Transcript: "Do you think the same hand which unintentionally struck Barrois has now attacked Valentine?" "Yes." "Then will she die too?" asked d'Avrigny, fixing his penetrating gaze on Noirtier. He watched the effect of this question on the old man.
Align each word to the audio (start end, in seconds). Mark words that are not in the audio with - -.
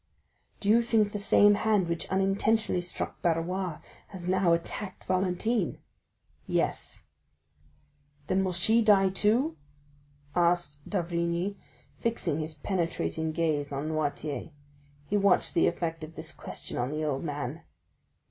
"Do 0.59 0.67
you 0.67 0.81
think 0.81 1.11
the 1.11 1.19
same 1.19 1.53
hand 1.53 1.87
which 1.87 2.09
unintentionally 2.09 2.81
struck 2.81 3.21
Barrois 3.21 3.77
has 4.07 4.27
now 4.27 4.51
attacked 4.51 5.03
Valentine?" 5.03 5.77
"Yes." 6.47 7.03
"Then 8.25 8.43
will 8.43 8.51
she 8.51 8.81
die 8.81 9.09
too?" 9.09 9.57
asked 10.35 10.79
d'Avrigny, 10.89 11.55
fixing 11.99 12.39
his 12.39 12.55
penetrating 12.55 13.31
gaze 13.31 13.71
on 13.71 13.89
Noirtier. 13.89 14.49
He 15.05 15.17
watched 15.17 15.53
the 15.53 15.67
effect 15.67 16.03
of 16.03 16.15
this 16.15 16.31
question 16.31 16.77
on 16.79 16.89
the 16.89 17.03
old 17.03 17.23
man. 17.23 17.61